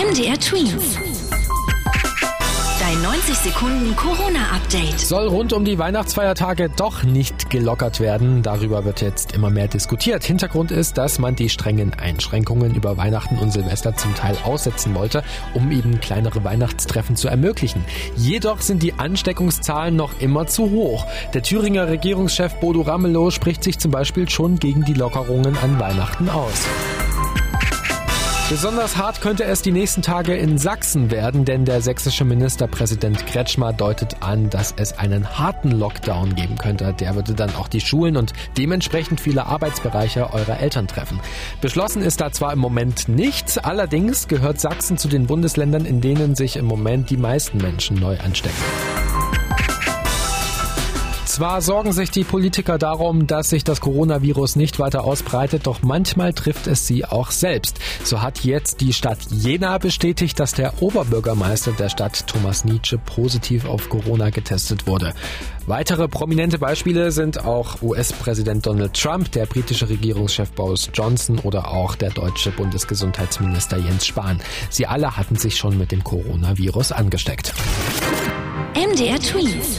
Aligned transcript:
MDR 0.00 0.40
Twins. 0.40 0.98
Dein 2.80 3.02
90 3.02 3.34
Sekunden 3.36 3.94
Corona-Update. 3.96 4.98
Soll 4.98 5.28
rund 5.28 5.52
um 5.52 5.66
die 5.66 5.78
Weihnachtsfeiertage 5.78 6.70
doch 6.74 7.02
nicht 7.02 7.50
gelockert 7.50 8.00
werden. 8.00 8.42
Darüber 8.42 8.86
wird 8.86 9.02
jetzt 9.02 9.32
immer 9.32 9.50
mehr 9.50 9.68
diskutiert. 9.68 10.24
Hintergrund 10.24 10.70
ist, 10.70 10.96
dass 10.96 11.18
man 11.18 11.36
die 11.36 11.50
strengen 11.50 11.92
Einschränkungen 11.92 12.74
über 12.74 12.96
Weihnachten 12.96 13.36
und 13.36 13.52
Silvester 13.52 13.94
zum 13.94 14.14
Teil 14.14 14.38
aussetzen 14.42 14.94
wollte, 14.94 15.22
um 15.52 15.70
eben 15.70 16.00
kleinere 16.00 16.44
Weihnachtstreffen 16.44 17.14
zu 17.14 17.28
ermöglichen. 17.28 17.84
Jedoch 18.16 18.62
sind 18.62 18.82
die 18.82 18.94
Ansteckungszahlen 18.94 19.94
noch 19.94 20.18
immer 20.18 20.46
zu 20.46 20.70
hoch. 20.70 21.04
Der 21.34 21.42
Thüringer 21.42 21.88
Regierungschef 21.88 22.54
Bodo 22.54 22.80
Ramelow 22.80 23.30
spricht 23.30 23.62
sich 23.62 23.78
zum 23.78 23.90
Beispiel 23.90 24.30
schon 24.30 24.58
gegen 24.58 24.82
die 24.86 24.94
Lockerungen 24.94 25.58
an 25.58 25.78
Weihnachten 25.78 26.30
aus. 26.30 26.64
Besonders 28.50 28.96
hart 28.96 29.20
könnte 29.20 29.44
es 29.44 29.62
die 29.62 29.70
nächsten 29.70 30.02
Tage 30.02 30.34
in 30.34 30.58
Sachsen 30.58 31.12
werden, 31.12 31.44
denn 31.44 31.64
der 31.64 31.80
sächsische 31.80 32.24
Ministerpräsident 32.24 33.24
Kretschmer 33.24 33.72
deutet 33.72 34.24
an, 34.24 34.50
dass 34.50 34.74
es 34.76 34.98
einen 34.98 35.38
harten 35.38 35.70
Lockdown 35.70 36.34
geben 36.34 36.58
könnte. 36.58 36.92
Der 36.92 37.14
würde 37.14 37.34
dann 37.34 37.54
auch 37.54 37.68
die 37.68 37.80
Schulen 37.80 38.16
und 38.16 38.32
dementsprechend 38.58 39.20
viele 39.20 39.46
Arbeitsbereiche 39.46 40.32
eurer 40.32 40.58
Eltern 40.58 40.88
treffen. 40.88 41.20
Beschlossen 41.60 42.02
ist 42.02 42.20
da 42.20 42.32
zwar 42.32 42.52
im 42.52 42.58
Moment 42.58 43.08
nichts, 43.08 43.56
allerdings 43.56 44.26
gehört 44.26 44.60
Sachsen 44.60 44.98
zu 44.98 45.06
den 45.06 45.28
Bundesländern, 45.28 45.84
in 45.84 46.00
denen 46.00 46.34
sich 46.34 46.56
im 46.56 46.64
Moment 46.64 47.08
die 47.08 47.18
meisten 47.18 47.58
Menschen 47.58 48.00
neu 48.00 48.18
anstecken. 48.18 49.39
Zwar 51.30 51.62
sorgen 51.62 51.92
sich 51.92 52.10
die 52.10 52.24
Politiker 52.24 52.76
darum, 52.76 53.28
dass 53.28 53.50
sich 53.50 53.62
das 53.62 53.80
Coronavirus 53.80 54.56
nicht 54.56 54.80
weiter 54.80 55.04
ausbreitet, 55.04 55.64
doch 55.68 55.80
manchmal 55.80 56.32
trifft 56.32 56.66
es 56.66 56.88
sie 56.88 57.04
auch 57.04 57.30
selbst. 57.30 57.78
So 58.02 58.20
hat 58.20 58.42
jetzt 58.42 58.80
die 58.80 58.92
Stadt 58.92 59.18
Jena 59.30 59.78
bestätigt, 59.78 60.40
dass 60.40 60.54
der 60.54 60.82
Oberbürgermeister 60.82 61.70
der 61.70 61.88
Stadt 61.88 62.26
Thomas 62.26 62.64
Nietzsche 62.64 62.98
positiv 62.98 63.64
auf 63.64 63.88
Corona 63.88 64.30
getestet 64.30 64.88
wurde. 64.88 65.14
Weitere 65.68 66.08
prominente 66.08 66.58
Beispiele 66.58 67.12
sind 67.12 67.44
auch 67.44 67.80
US-Präsident 67.80 68.66
Donald 68.66 69.00
Trump, 69.00 69.30
der 69.30 69.46
britische 69.46 69.88
Regierungschef 69.88 70.50
Boris 70.50 70.90
Johnson 70.92 71.38
oder 71.38 71.68
auch 71.68 71.94
der 71.94 72.10
deutsche 72.10 72.50
Bundesgesundheitsminister 72.50 73.78
Jens 73.78 74.04
Spahn. 74.04 74.40
Sie 74.68 74.88
alle 74.88 75.16
hatten 75.16 75.36
sich 75.36 75.56
schon 75.56 75.78
mit 75.78 75.92
dem 75.92 76.02
Coronavirus 76.02 76.90
angesteckt. 76.90 77.54
MDR 78.74 79.20
Twins. 79.20 79.78